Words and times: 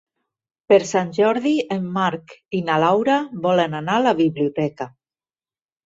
Per 0.71 0.79
Sant 0.91 1.11
Jordi 1.17 1.51
en 1.77 1.85
Marc 1.99 2.35
i 2.61 2.65
na 2.71 2.81
Laura 2.87 3.21
volen 3.47 3.79
anar 3.85 4.01
a 4.01 4.05
la 4.09 4.19
biblioteca. 4.25 4.93